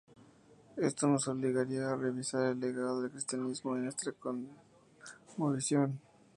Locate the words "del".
3.03-3.11